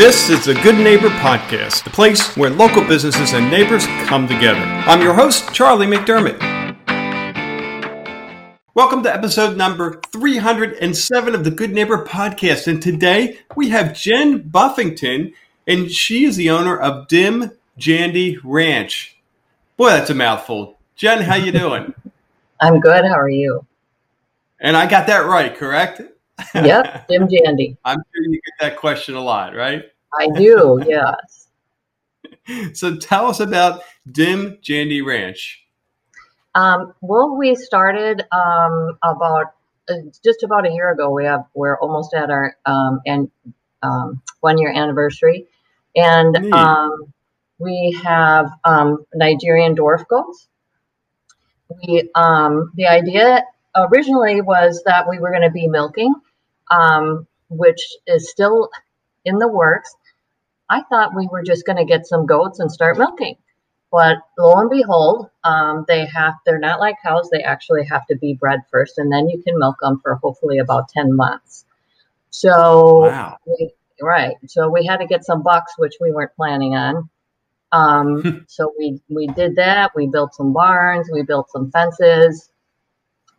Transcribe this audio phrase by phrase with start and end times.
[0.00, 4.58] This is the Good Neighbor Podcast, the place where local businesses and neighbors come together.
[4.58, 6.40] I'm your host, Charlie McDermott.
[8.72, 12.66] Welcome to episode number 307 of the Good Neighbor Podcast.
[12.66, 15.34] And today we have Jen Buffington,
[15.66, 19.18] and she is the owner of Dim Jandy Ranch.
[19.76, 20.78] Boy, that's a mouthful.
[20.96, 21.92] Jen, how you doing?
[22.58, 23.04] I'm good.
[23.04, 23.66] How are you?
[24.58, 26.00] And I got that right, correct?
[26.54, 27.76] Yep, Dim Jandy.
[27.84, 29.84] I'm sure you get that question a lot, right?
[30.18, 31.48] I do, yes.
[32.74, 35.64] so tell us about Dim Jandy Ranch.
[36.54, 39.54] Um, well, we started um, about
[39.88, 41.10] uh, just about a year ago.
[41.10, 43.30] We have we're almost at our um, and
[43.82, 45.46] um, one year anniversary,
[45.94, 47.12] and um,
[47.58, 50.48] we have um, Nigerian dwarf goats.
[51.68, 53.44] We um, the idea
[53.76, 56.12] originally was that we were going to be milking,
[56.70, 58.70] um, which is still
[59.24, 59.94] in the works.
[60.68, 63.36] I thought we were just going to get some goats and start milking.
[63.90, 67.28] But lo and behold, um, they have, they're not like cows.
[67.30, 70.58] They actually have to be bred first, and then you can milk them for hopefully
[70.58, 71.64] about 10 months.
[72.30, 73.38] So, wow.
[73.44, 74.36] we, right.
[74.46, 77.10] So we had to get some bucks, which we weren't planning on.
[77.72, 79.90] Um, so we, we did that.
[79.96, 82.48] We built some barns, we built some fences.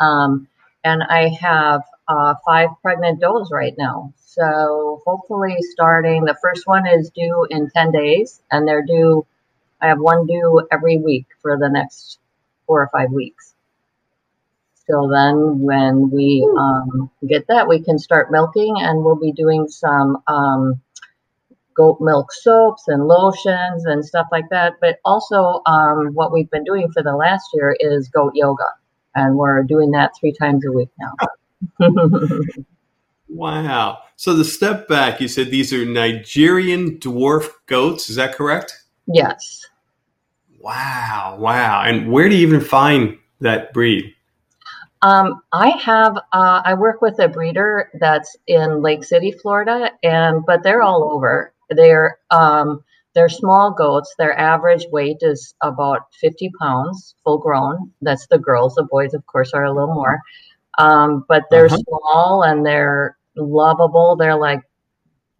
[0.00, 0.48] Um,
[0.82, 1.82] and I have
[2.12, 4.12] uh, five pregnant does right now.
[4.16, 9.26] So hopefully, starting the first one is due in 10 days, and they're due,
[9.80, 12.18] I have one due every week for the next
[12.66, 13.54] four or five weeks.
[14.86, 19.68] So then, when we um, get that, we can start milking, and we'll be doing
[19.68, 20.80] some um,
[21.74, 24.74] goat milk soaps and lotions and stuff like that.
[24.80, 28.68] But also, um, what we've been doing for the last year is goat yoga,
[29.14, 31.12] and we're doing that three times a week now.
[33.28, 33.98] wow.
[34.16, 38.08] So the step back, you said these are Nigerian dwarf goats.
[38.08, 38.84] Is that correct?
[39.06, 39.66] Yes.
[40.60, 41.82] Wow, wow.
[41.82, 44.14] And where do you even find that breed?
[45.02, 50.46] Um, I have uh, I work with a breeder that's in Lake City, Florida, and
[50.46, 51.52] but they're all over.
[51.70, 54.14] They're um, they're small goats.
[54.16, 57.92] Their average weight is about 50 pounds, full grown.
[58.00, 58.74] That's the girls.
[58.76, 60.20] The boys, of course, are a little more.
[60.78, 61.76] Um, but they're uh-huh.
[61.76, 64.16] small and they're lovable.
[64.16, 64.62] They're like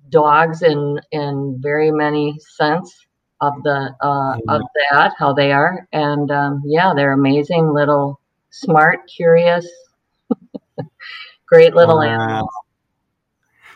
[0.08, 2.94] dogs in in very many sense
[3.40, 4.96] of the uh, of mm-hmm.
[4.96, 9.66] that how they are, and um, yeah, they're amazing little, smart, curious,
[11.46, 12.04] great little wow.
[12.04, 12.50] animals.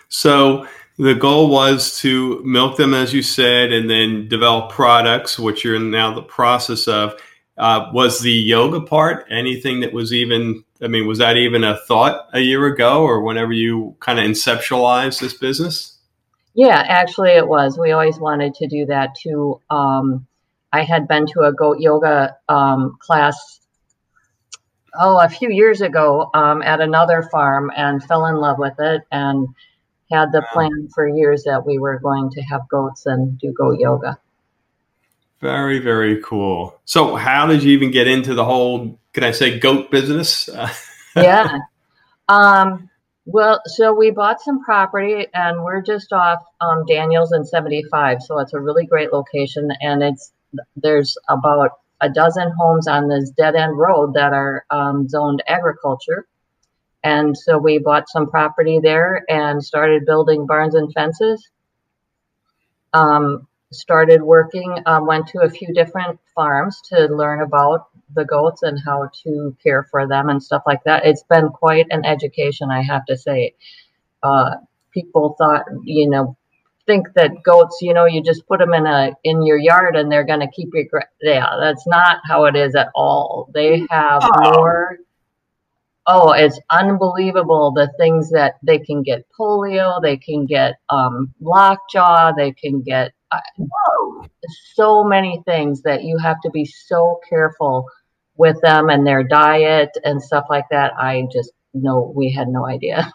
[0.08, 0.68] So
[0.98, 5.74] the goal was to milk them, as you said, and then develop products, which you're
[5.76, 7.20] in now the process of.
[7.58, 11.76] Uh, was the yoga part anything that was even I mean, was that even a
[11.76, 15.98] thought a year ago or whenever you kind of inceptualized this business?
[16.54, 17.78] Yeah, actually, it was.
[17.78, 19.60] We always wanted to do that too.
[19.70, 20.26] Um,
[20.72, 23.60] I had been to a goat yoga um, class,
[24.98, 29.02] oh, a few years ago um, at another farm and fell in love with it
[29.12, 29.48] and
[30.10, 30.48] had the wow.
[30.52, 34.18] plan for years that we were going to have goats and do goat yoga.
[35.40, 36.80] Very, very cool.
[36.84, 40.46] So, how did you even get into the whole can I say goat business?
[41.16, 41.60] yeah.
[42.28, 42.90] Um,
[43.24, 48.22] well, so we bought some property and we're just off um, Daniels and 75.
[48.22, 49.70] So it's a really great location.
[49.80, 50.32] And it's
[50.76, 51.70] there's about
[52.02, 56.26] a dozen homes on this dead end road that are um, zoned agriculture.
[57.02, 61.48] And so we bought some property there and started building barns and fences.
[62.92, 68.62] Um, started working, um, went to a few different farms to learn about the goats
[68.62, 71.04] and how to care for them and stuff like that.
[71.04, 73.54] It's been quite an education, I have to say.
[74.22, 74.56] Uh,
[74.92, 76.36] people thought, you know,
[76.86, 80.10] think that goats, you know, you just put them in a in your yard and
[80.10, 81.56] they're going to keep your yeah.
[81.60, 83.50] That's not how it is at all.
[83.52, 84.52] They have oh.
[84.52, 84.98] more.
[86.08, 92.30] Oh, it's unbelievable the things that they can get polio, they can get um, lockjaw,
[92.36, 93.12] they can get
[94.74, 97.86] so many things that you have to be so careful
[98.36, 100.92] with them and their diet and stuff like that.
[100.98, 103.12] I just know we had no idea.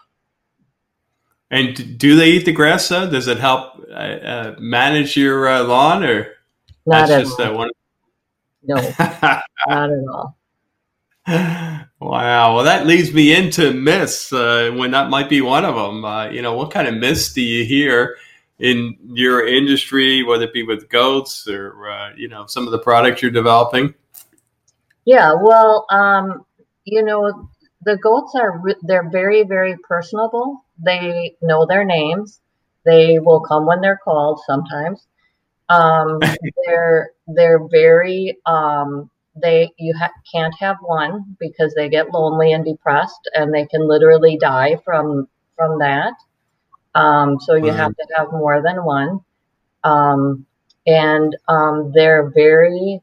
[1.50, 2.88] And do they eat the grass?
[2.88, 3.10] Though?
[3.10, 6.28] Does it help uh, uh, manage your uh, lawn, or
[6.86, 7.42] not at all?
[7.42, 7.70] Uh, one...
[8.62, 10.36] No, not at all.
[12.00, 12.56] Wow.
[12.56, 14.32] Well, that leads me into myths.
[14.32, 16.04] Uh, when that might be one of them.
[16.04, 18.16] Uh, you know, what kind of myths do you hear
[18.58, 22.78] in your industry, whether it be with goats or uh, you know some of the
[22.78, 23.94] products you're developing?
[25.04, 26.44] Yeah, well, um,
[26.84, 27.48] you know,
[27.84, 30.64] the goats are they're very very personable.
[30.84, 32.40] They know their names.
[32.84, 35.06] They will come when they're called sometimes.
[35.68, 36.20] Um,
[36.66, 39.10] they're they're very um,
[39.40, 43.88] they you ha- can't have one because they get lonely and depressed and they can
[43.88, 46.14] literally die from from that.
[46.94, 49.20] Um, so you have to have more than one.
[49.84, 50.46] Um,
[50.86, 53.00] and um, they're very,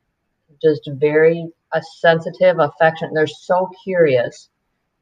[0.62, 3.14] just very uh, sensitive, affectionate.
[3.14, 4.50] They're so curious.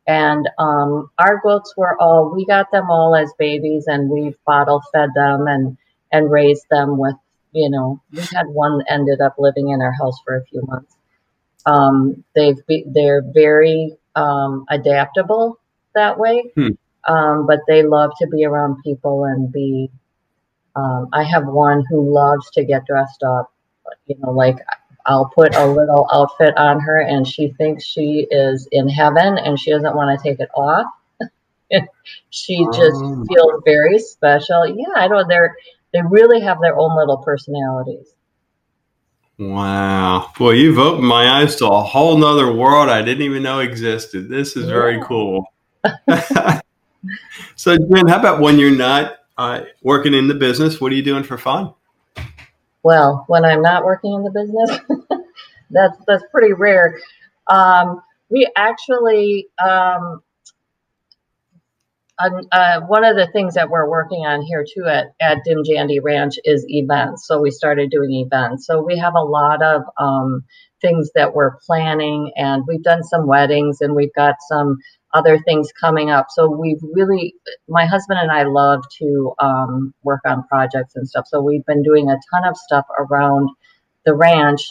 [0.07, 4.81] And um, our goats were all, we got them all as babies and we bottle
[4.93, 5.77] fed them and,
[6.11, 7.15] and raised them with,
[7.51, 10.95] you know, we had one ended up living in our house for a few months.
[11.65, 15.59] Um, they've be, they're very um, adaptable
[15.93, 16.69] that way, hmm.
[17.07, 19.89] Um, but they love to be around people and be
[20.77, 23.51] um, I have one who loves to get dressed up.
[24.05, 24.57] You know, like
[25.07, 29.59] I'll put a little outfit on her and she thinks she is in heaven and
[29.59, 30.85] she doesn't want to take it off.
[32.29, 33.25] she just oh.
[33.27, 34.67] feels very special.
[34.67, 35.55] Yeah, I know they're
[35.93, 38.13] they really have their own little personalities.
[39.39, 40.31] Wow.
[40.37, 44.29] Boy, you've opened my eyes to a whole nother world I didn't even know existed.
[44.29, 44.73] This is yeah.
[44.73, 45.45] very cool.
[47.55, 51.03] so Jen, how about when you're not uh, working in the business, what are you
[51.03, 51.73] doing for fun?
[52.83, 55.21] Well, when I'm not working in the business,
[55.69, 56.99] that's that's pretty rare.
[57.47, 60.21] Um, we actually um,
[62.19, 65.99] uh, one of the things that we're working on here too at, at Dim Jandy
[66.01, 67.27] Ranch is events.
[67.27, 68.65] So we started doing events.
[68.65, 70.43] So we have a lot of um,
[70.81, 74.77] things that we're planning, and we've done some weddings, and we've got some
[75.13, 76.27] other things coming up.
[76.29, 77.33] So we've really,
[77.67, 81.25] my husband and I love to um, work on projects and stuff.
[81.27, 83.49] So we've been doing a ton of stuff around
[84.05, 84.61] the ranch,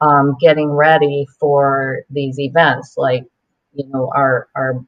[0.00, 3.24] um, getting ready for these events, like
[3.74, 4.84] you know our our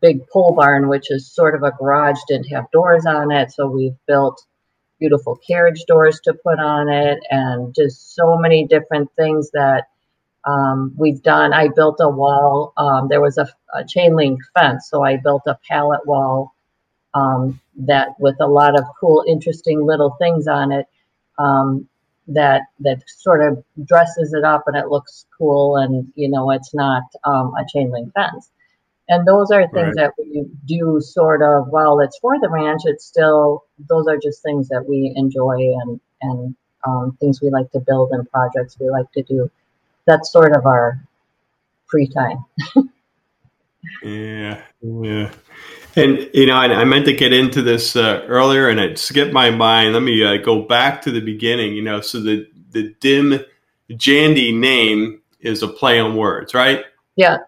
[0.00, 3.66] big pole barn, which is sort of a garage, didn't have doors on it, so
[3.66, 4.44] we've built
[4.98, 9.84] beautiful carriage doors to put on it, and just so many different things that
[10.46, 11.52] um, we've done.
[11.52, 12.72] I built a wall.
[12.76, 16.54] Um, there was a, a, chain link fence, so I built a pallet wall
[17.14, 20.86] um, that with a lot of cool, interesting little things on it
[21.38, 21.88] um,
[22.28, 26.74] that that sort of dresses it up and it looks cool, and you know it's
[26.74, 28.50] not um, a chain link fence.
[29.08, 30.06] And those are things right.
[30.06, 32.82] that we do sort of while it's for the ranch.
[32.84, 36.56] It's still those are just things that we enjoy and and
[36.86, 39.50] um, things we like to build and projects we like to do
[40.06, 41.06] that's sort of our
[41.86, 42.44] free time.
[44.02, 45.32] yeah, yeah.
[45.96, 49.32] And you know, I, I, meant to get into this uh, earlier, and it skipped
[49.32, 49.92] my mind.
[49.92, 51.74] Let me uh, go back to the beginning.
[51.74, 53.40] You know, so the the dim
[53.92, 56.84] Jandy name is a play on words, right?
[57.16, 57.38] Yeah.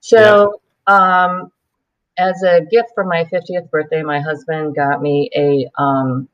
[0.00, 1.24] So, yeah.
[1.24, 1.52] um,
[2.18, 6.28] as a gift for my 50th birthday, my husband got me a um,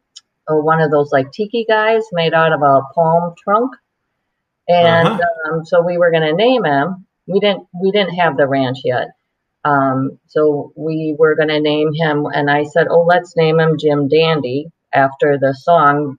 [0.48, 3.74] a, one of those like tiki guys made out of a palm trunk
[4.72, 5.54] and uh-huh.
[5.54, 7.06] um, so we were going to name him.
[7.26, 9.08] We didn't we didn't have the ranch yet,
[9.64, 12.26] um, so we were going to name him.
[12.26, 16.18] And I said, "Oh, let's name him Jim Dandy after the song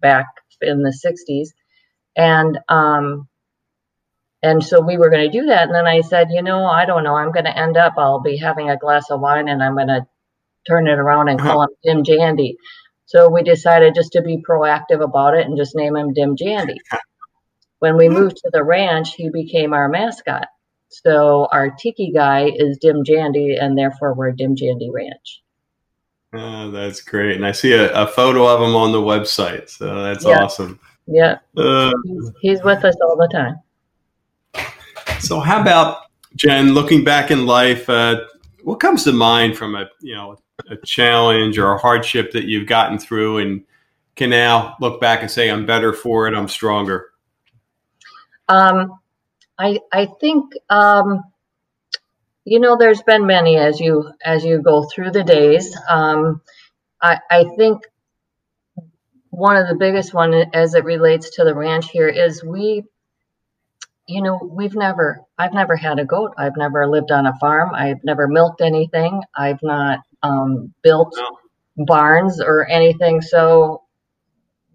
[0.00, 0.26] back
[0.60, 1.48] in the '60s."
[2.16, 3.28] And um,
[4.42, 5.66] and so we were going to do that.
[5.66, 7.16] And then I said, "You know, I don't know.
[7.16, 7.94] I'm going to end up.
[7.96, 10.06] I'll be having a glass of wine, and I'm going to
[10.68, 11.90] turn it around and call uh-huh.
[11.90, 12.56] him Jim Dandy."
[13.06, 16.76] So we decided just to be proactive about it and just name him Dim Jandy.
[17.78, 20.46] When we moved to the ranch, he became our mascot.
[20.88, 25.42] So our tiki guy is Dim Jandy, and therefore we're Dim Jandy Ranch.
[26.32, 27.36] Oh, that's great.
[27.36, 29.68] And I see a, a photo of him on the website.
[29.68, 30.42] So that's yeah.
[30.42, 30.78] awesome.
[31.06, 31.38] Yeah.
[31.56, 33.60] Uh, he's, he's with us all the time.
[35.20, 36.02] So, how about
[36.34, 36.74] Jen?
[36.74, 38.24] Looking back in life, uh,
[38.64, 40.36] what comes to mind from a you know
[40.70, 43.64] a challenge or a hardship that you've gotten through, and
[44.14, 46.34] can now look back and say, "I'm better for it.
[46.34, 47.10] I'm stronger."
[48.48, 48.98] Um,
[49.58, 51.24] I I think um,
[52.44, 55.76] you know there's been many as you as you go through the days.
[55.88, 56.42] Um,
[57.00, 57.82] I I think
[59.30, 62.84] one of the biggest one as it relates to the ranch here is we
[64.06, 67.74] you know we've never i've never had a goat i've never lived on a farm
[67.74, 71.84] i've never milked anything i've not um, built no.
[71.84, 73.82] barns or anything so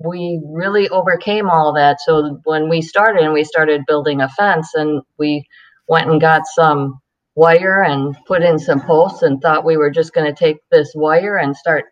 [0.05, 2.01] we really overcame all that.
[2.01, 5.46] So when we started and we started building a fence and we
[5.88, 7.00] went and got some
[7.36, 10.91] wire and put in some posts and thought we were just going to take this
[10.96, 11.86] wire and start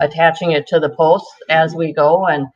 [0.00, 2.46] attaching it to the posts as we go and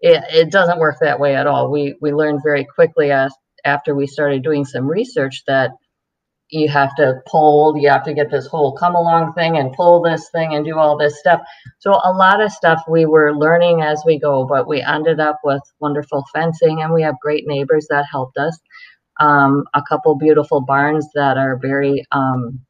[0.00, 3.32] it, it doesn't work that way at all we we learned very quickly as,
[3.64, 5.70] after we started doing some research that
[6.50, 10.02] you have to pull, you have to get this whole come along thing and pull
[10.02, 11.40] this thing and do all this stuff.
[11.80, 15.40] So a lot of stuff we were learning as we go, but we ended up
[15.44, 18.58] with wonderful fencing and we have great neighbors that helped us.
[19.20, 22.60] Um, a couple beautiful barns that are very um,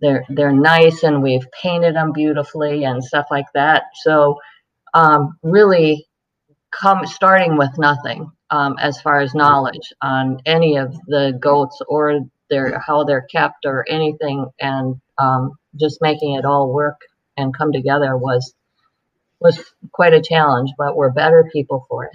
[0.00, 3.84] they're they're nice and we've painted them beautifully and stuff like that.
[4.02, 4.38] So
[4.94, 6.06] um, really
[6.72, 12.20] come starting with nothing um, as far as knowledge on any of the goats or
[12.50, 17.00] their how they're kept or anything, and um, just making it all work
[17.36, 18.54] and come together was
[19.40, 19.58] was
[19.92, 20.70] quite a challenge.
[20.76, 22.12] But we're better people for it.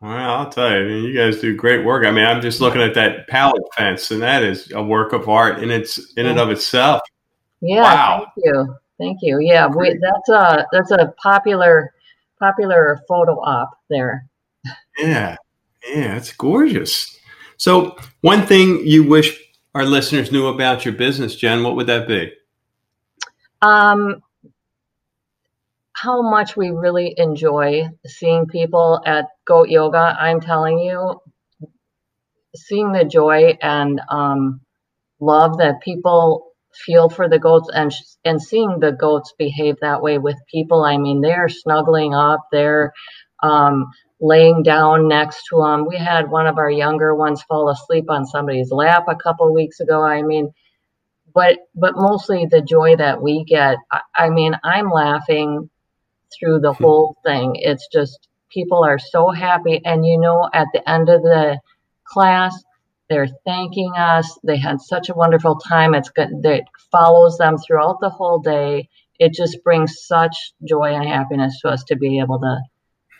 [0.00, 2.04] Well, I'll tell you, I mean, you guys do great work.
[2.04, 5.28] I mean, I'm just looking at that pallet fence, and that is a work of
[5.28, 7.00] art in its in and of itself.
[7.60, 8.18] Yeah, wow.
[8.18, 9.40] thank you, thank you.
[9.40, 11.94] Yeah, we, that's a that's a popular
[12.38, 14.26] popular photo op there.
[14.98, 15.36] Yeah,
[15.88, 17.18] yeah, it's gorgeous.
[17.64, 19.40] So, one thing you wish
[19.74, 22.30] our listeners knew about your business, Jen, what would that be?
[23.62, 24.20] Um,
[25.94, 30.14] how much we really enjoy seeing people at Goat Yoga.
[30.20, 31.22] I'm telling you,
[32.54, 34.60] seeing the joy and um,
[35.18, 36.52] love that people
[36.84, 37.90] feel for the goats and
[38.26, 40.84] and seeing the goats behave that way with people.
[40.84, 42.92] I mean, they're snuggling up, they're
[43.42, 43.86] um,
[44.20, 45.86] laying down next to them.
[45.86, 49.80] We had one of our younger ones fall asleep on somebody's lap a couple weeks
[49.80, 50.02] ago.
[50.02, 50.52] I mean,
[51.34, 53.76] but but mostly the joy that we get.
[53.90, 55.68] I, I mean, I'm laughing
[56.38, 56.84] through the hmm.
[56.84, 57.56] whole thing.
[57.56, 61.58] It's just people are so happy, and you know, at the end of the
[62.04, 62.62] class,
[63.08, 64.38] they're thanking us.
[64.44, 65.94] They had such a wonderful time.
[65.94, 68.88] It's good that follows them throughout the whole day.
[69.18, 72.60] It just brings such joy and happiness to us to be able to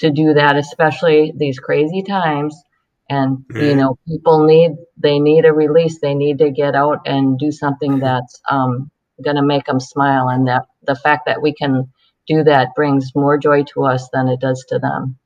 [0.00, 2.60] to do that, especially these crazy times.
[3.08, 6.00] And you know, people need they need a release.
[6.00, 8.90] They need to get out and do something that's um,
[9.22, 10.28] going to make them smile.
[10.28, 11.92] And that the fact that we can
[12.26, 15.18] do that brings more joy to us than it does to them.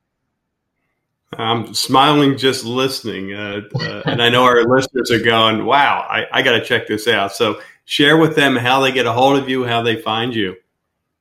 [1.33, 3.33] I'm smiling just listening.
[3.33, 6.87] Uh, uh, and I know our listeners are going, wow, I, I got to check
[6.87, 7.33] this out.
[7.33, 10.55] So share with them how they get a hold of you, how they find you.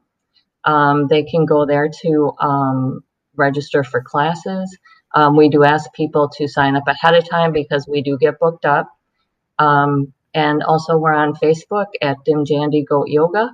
[0.66, 3.02] Um, they can go there to um,
[3.36, 4.76] register for classes.
[5.14, 8.40] Um, we do ask people to sign up ahead of time because we do get
[8.40, 8.90] booked up.
[9.60, 13.52] Um, and also, we're on Facebook at Dimjandy Goat Yoga.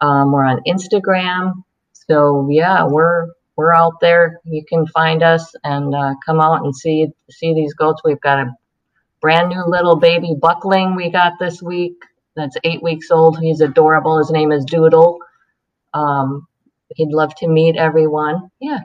[0.00, 1.54] Um, we're on Instagram.
[1.92, 4.38] So yeah, we're we're out there.
[4.44, 8.00] You can find us and uh, come out and see see these goats.
[8.04, 8.52] We've got a
[9.20, 11.94] brand new little baby buckling we got this week.
[12.36, 13.38] That's eight weeks old.
[13.38, 14.18] He's adorable.
[14.18, 15.18] His name is Doodle.
[15.94, 16.46] Um,
[16.94, 18.50] he'd love to meet everyone.
[18.60, 18.80] Yeah.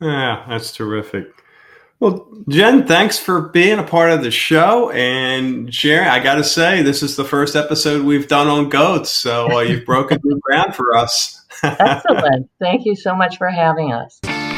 [0.00, 1.28] Yeah, that's terrific.
[2.00, 6.08] Well, Jen, thanks for being a part of the show and sharing.
[6.08, 9.60] I got to say, this is the first episode we've done on goats, so uh,
[9.60, 11.44] you've broken new ground for us.
[11.62, 12.50] Excellent.
[12.58, 14.18] Thank you so much for having us.